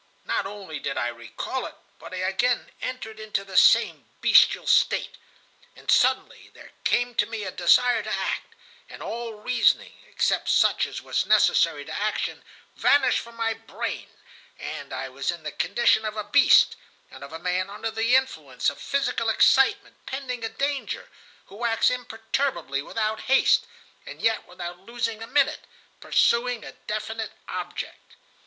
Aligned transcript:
Not 0.25 0.47
only 0.47 0.79
did 0.79 0.97
I 0.97 1.09
recall 1.09 1.67
it, 1.67 1.75
but 1.99 2.11
I 2.11 2.17
again 2.25 2.71
entered 2.81 3.19
into 3.19 3.43
the 3.43 3.55
same 3.55 4.09
bestial 4.19 4.65
state. 4.65 5.15
And 5.75 5.91
suddenly 5.91 6.49
there 6.55 6.71
came 6.83 7.13
to 7.13 7.27
me 7.27 7.43
a 7.43 7.51
desire 7.51 8.01
to 8.01 8.09
act, 8.11 8.55
and 8.89 9.03
all 9.03 9.35
reasoning, 9.35 9.93
except 10.09 10.49
such 10.49 10.87
as 10.87 11.03
was 11.03 11.27
necessary 11.27 11.85
to 11.85 11.93
action, 11.93 12.43
vanished 12.75 13.19
from 13.19 13.35
my 13.35 13.53
brain, 13.53 14.09
and 14.57 14.91
I 14.91 15.07
was 15.07 15.29
in 15.29 15.43
the 15.43 15.51
condition 15.51 16.03
of 16.03 16.17
a 16.17 16.23
beast, 16.23 16.75
and 17.11 17.23
of 17.23 17.31
a 17.31 17.37
man 17.37 17.69
under 17.69 17.91
the 17.91 18.15
influence 18.15 18.71
of 18.71 18.81
physical 18.81 19.29
excitement 19.29 19.97
pending 20.07 20.43
a 20.43 20.49
danger, 20.49 21.09
who 21.45 21.63
acts 21.63 21.91
imperturbably, 21.91 22.81
without 22.81 23.25
haste, 23.29 23.67
and 24.07 24.19
yet 24.19 24.47
without 24.47 24.79
losing 24.79 25.21
a 25.21 25.27
minute, 25.27 25.67
pursuing 25.99 26.63
a 26.63 26.71
definite 26.71 27.33
object. 27.47 28.15